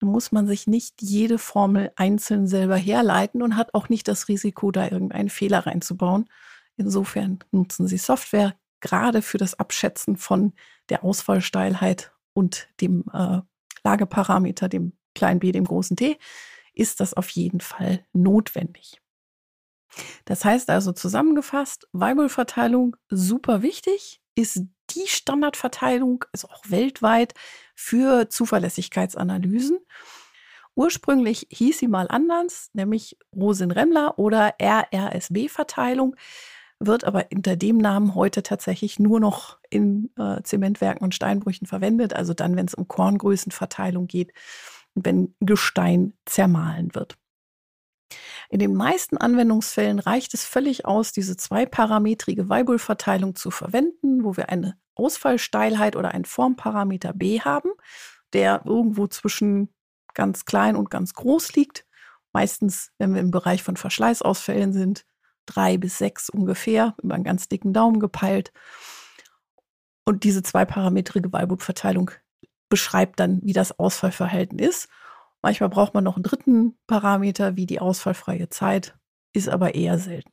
Muss 0.00 0.32
man 0.32 0.46
sich 0.46 0.66
nicht 0.66 1.02
jede 1.02 1.38
Formel 1.38 1.92
einzeln 1.96 2.46
selber 2.46 2.76
herleiten 2.76 3.42
und 3.42 3.56
hat 3.56 3.74
auch 3.74 3.88
nicht 3.88 4.08
das 4.08 4.28
Risiko, 4.28 4.70
da 4.70 4.88
irgendeinen 4.88 5.28
Fehler 5.28 5.66
reinzubauen. 5.66 6.28
Insofern 6.76 7.40
nutzen 7.50 7.86
Sie 7.86 7.98
Software 7.98 8.54
gerade 8.80 9.20
für 9.20 9.38
das 9.38 9.58
Abschätzen 9.58 10.16
von 10.16 10.54
der 10.88 11.04
Ausfallsteilheit 11.04 12.12
und 12.32 12.68
dem 12.80 13.04
äh, 13.12 13.40
Lageparameter, 13.84 14.68
dem 14.68 14.94
kleinen 15.14 15.40
b, 15.40 15.52
dem 15.52 15.64
großen 15.64 15.96
t, 15.96 16.18
ist 16.72 17.00
das 17.00 17.14
auf 17.14 17.28
jeden 17.30 17.60
Fall 17.60 18.04
notwendig. 18.12 19.00
Das 20.24 20.44
heißt 20.44 20.70
also 20.70 20.92
zusammengefasst, 20.92 21.88
Weibullverteilung 21.92 22.96
super 23.08 23.62
wichtig, 23.62 24.22
ist 24.40 24.62
die 24.90 25.06
Standardverteilung, 25.06 26.24
ist 26.32 26.44
auch 26.44 26.62
weltweit 26.68 27.34
für 27.74 28.28
Zuverlässigkeitsanalysen. 28.28 29.78
Ursprünglich 30.74 31.46
hieß 31.50 31.78
sie 31.78 31.88
mal 31.88 32.06
anders, 32.08 32.70
nämlich 32.72 33.18
Rosin-Remmler 33.34 34.18
oder 34.18 34.54
RRSB-Verteilung, 34.60 36.16
wird 36.78 37.04
aber 37.04 37.26
unter 37.34 37.56
dem 37.56 37.76
Namen 37.76 38.14
heute 38.14 38.42
tatsächlich 38.42 38.98
nur 38.98 39.20
noch 39.20 39.58
in 39.68 40.10
äh, 40.16 40.42
Zementwerken 40.42 41.04
und 41.04 41.14
Steinbrüchen 41.14 41.66
verwendet, 41.66 42.14
also 42.14 42.32
dann, 42.32 42.56
wenn 42.56 42.66
es 42.66 42.74
um 42.74 42.88
Korngrößenverteilung 42.88 44.06
geht, 44.06 44.32
wenn 44.94 45.34
Gestein 45.40 46.14
zermahlen 46.24 46.94
wird. 46.94 47.19
In 48.50 48.58
den 48.58 48.74
meisten 48.74 49.16
Anwendungsfällen 49.16 50.00
reicht 50.00 50.34
es 50.34 50.44
völlig 50.44 50.84
aus, 50.84 51.12
diese 51.12 51.36
zweiparametrige 51.36 52.48
Weibullverteilung 52.48 53.36
zu 53.36 53.52
verwenden, 53.52 54.24
wo 54.24 54.36
wir 54.36 54.48
eine 54.48 54.76
Ausfallsteilheit 54.96 55.94
oder 55.94 56.10
einen 56.10 56.24
Formparameter 56.24 57.12
B 57.12 57.40
haben, 57.40 57.70
der 58.32 58.62
irgendwo 58.64 59.06
zwischen 59.06 59.72
ganz 60.14 60.46
klein 60.46 60.74
und 60.74 60.90
ganz 60.90 61.14
groß 61.14 61.54
liegt. 61.54 61.86
Meistens, 62.32 62.90
wenn 62.98 63.14
wir 63.14 63.20
im 63.20 63.30
Bereich 63.30 63.62
von 63.62 63.76
Verschleißausfällen 63.76 64.72
sind, 64.72 65.06
drei 65.46 65.78
bis 65.78 65.98
sechs 65.98 66.28
ungefähr, 66.28 66.96
über 67.00 67.14
einen 67.14 67.24
ganz 67.24 67.48
dicken 67.48 67.72
Daumen 67.72 68.00
gepeilt. 68.00 68.52
Und 70.04 70.24
diese 70.24 70.42
zweiparametrige 70.42 71.32
Weilbutverteilung 71.32 72.10
beschreibt 72.68 73.20
dann, 73.20 73.40
wie 73.44 73.52
das 73.52 73.78
Ausfallverhalten 73.78 74.58
ist. 74.58 74.88
Manchmal 75.42 75.70
braucht 75.70 75.94
man 75.94 76.04
noch 76.04 76.16
einen 76.16 76.22
dritten 76.22 76.78
Parameter, 76.86 77.56
wie 77.56 77.66
die 77.66 77.80
ausfallfreie 77.80 78.48
Zeit, 78.48 78.94
ist 79.32 79.48
aber 79.48 79.74
eher 79.74 79.98
selten. 79.98 80.30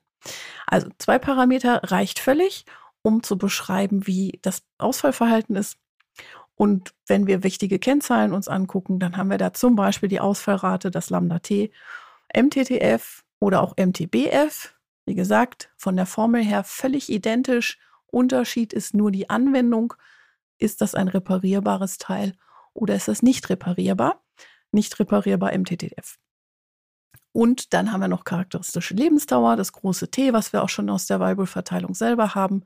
Also 0.65 0.89
zwei 0.97 1.19
Parameter 1.19 1.81
reicht 1.83 2.19
völlig, 2.19 2.65
um 3.01 3.23
zu 3.23 3.37
beschreiben, 3.37 4.05
wie 4.07 4.39
das 4.41 4.63
Ausfallverhalten 4.77 5.55
ist. 5.55 5.77
Und 6.55 6.93
wenn 7.05 7.27
wir 7.27 7.43
wichtige 7.43 7.79
Kennzahlen 7.79 8.33
uns 8.33 8.47
angucken, 8.47 8.99
dann 8.99 9.15
haben 9.15 9.29
wir 9.29 9.37
da 9.37 9.53
zum 9.53 9.75
Beispiel 9.75 10.09
die 10.09 10.19
Ausfallrate, 10.19 10.89
das 10.89 11.09
Lambda 11.09 11.39
T, 11.39 11.71
MTTF 12.35 13.23
oder 13.39 13.61
auch 13.61 13.75
MTBF. 13.77 14.75
Wie 15.05 15.15
gesagt, 15.15 15.69
von 15.77 15.95
der 15.95 16.07
Formel 16.07 16.43
her 16.43 16.63
völlig 16.63 17.09
identisch. 17.09 17.77
Unterschied 18.07 18.73
ist 18.73 18.95
nur 18.95 19.11
die 19.11 19.29
Anwendung. 19.29 19.93
Ist 20.57 20.81
das 20.81 20.95
ein 20.95 21.07
reparierbares 21.07 21.99
Teil 21.99 22.33
oder 22.73 22.95
ist 22.95 23.07
das 23.07 23.21
nicht 23.21 23.49
reparierbar? 23.49 24.23
Nicht 24.71 24.99
reparierbar 24.99 25.57
MTTF. 25.57 26.17
Und 27.31 27.73
dann 27.73 27.91
haben 27.91 28.01
wir 28.01 28.07
noch 28.07 28.23
charakteristische 28.23 28.95
Lebensdauer, 28.95 29.55
das 29.55 29.71
große 29.71 30.09
T, 30.09 30.33
was 30.33 30.53
wir 30.53 30.63
auch 30.63 30.69
schon 30.69 30.89
aus 30.89 31.05
der 31.05 31.19
Weibelverteilung 31.19 31.93
selber 31.93 32.35
haben, 32.35 32.63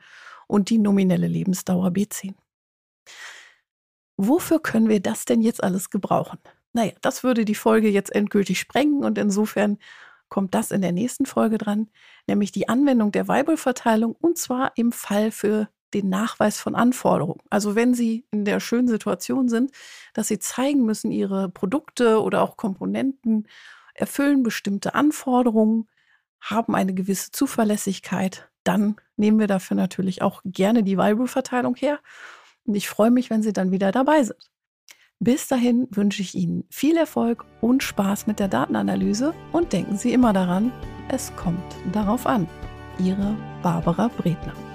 und 0.47 0.69
die 0.69 0.77
nominelle 0.77 1.27
Lebensdauer 1.27 1.89
B10. 1.89 2.35
Wofür 4.17 4.59
können 4.59 4.89
wir 4.89 5.01
das 5.01 5.25
denn 5.25 5.41
jetzt 5.41 5.63
alles 5.63 5.89
gebrauchen? 5.89 6.39
Naja, 6.73 6.93
das 7.01 7.23
würde 7.23 7.43
die 7.45 7.55
Folge 7.55 7.89
jetzt 7.89 8.13
endgültig 8.13 8.59
sprengen 8.59 9.03
und 9.03 9.17
insofern 9.17 9.77
kommt 10.29 10.53
das 10.55 10.71
in 10.71 10.81
der 10.81 10.93
nächsten 10.93 11.25
Folge 11.25 11.57
dran, 11.57 11.89
nämlich 12.27 12.51
die 12.51 12.69
Anwendung 12.69 13.11
der 13.11 13.27
Weibelverteilung 13.27 14.15
und 14.15 14.37
zwar 14.37 14.71
im 14.77 14.91
Fall 14.91 15.31
für 15.31 15.69
den 15.93 16.09
Nachweis 16.09 16.59
von 16.59 16.75
Anforderungen. 16.75 17.41
Also 17.49 17.75
wenn 17.75 17.93
Sie 17.93 18.25
in 18.31 18.45
der 18.45 18.59
schönen 18.59 18.87
Situation 18.87 19.49
sind, 19.49 19.71
dass 20.13 20.27
Sie 20.27 20.39
zeigen 20.39 20.85
müssen, 20.85 21.11
Ihre 21.11 21.49
Produkte 21.49 22.21
oder 22.21 22.41
auch 22.41 22.57
Komponenten 22.57 23.47
erfüllen 23.93 24.43
bestimmte 24.43 24.95
Anforderungen, 24.95 25.87
haben 26.39 26.75
eine 26.75 26.93
gewisse 26.93 27.31
Zuverlässigkeit, 27.31 28.49
dann 28.63 28.95
nehmen 29.15 29.39
wir 29.39 29.47
dafür 29.47 29.77
natürlich 29.77 30.21
auch 30.21 30.41
gerne 30.43 30.83
die 30.83 30.97
Weibelverteilung 30.97 31.75
her 31.75 31.99
und 32.65 32.75
ich 32.75 32.89
freue 32.89 33.11
mich, 33.11 33.29
wenn 33.29 33.43
Sie 33.43 33.53
dann 33.53 33.71
wieder 33.71 33.91
dabei 33.91 34.23
sind. 34.23 34.51
Bis 35.19 35.47
dahin 35.47 35.87
wünsche 35.91 36.23
ich 36.23 36.33
Ihnen 36.33 36.63
viel 36.69 36.97
Erfolg 36.97 37.45
und 37.61 37.83
Spaß 37.83 38.25
mit 38.25 38.39
der 38.39 38.47
Datenanalyse 38.47 39.35
und 39.51 39.71
denken 39.71 39.97
Sie 39.97 40.13
immer 40.13 40.33
daran, 40.33 40.71
es 41.09 41.35
kommt 41.35 41.75
darauf 41.91 42.25
an. 42.25 42.47
Ihre 42.97 43.35
Barbara 43.61 44.07
Bredner. 44.07 44.70